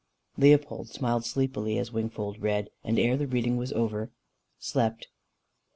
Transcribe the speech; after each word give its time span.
Leopold 0.35 0.89
smiled 0.89 1.23
sleepily 1.25 1.77
as 1.77 1.91
Wingfold 1.91 2.39
read, 2.41 2.71
and 2.83 2.97
ere 2.97 3.15
the 3.15 3.27
reading 3.27 3.55
was 3.55 3.71
over, 3.73 4.09
slept. 4.57 5.09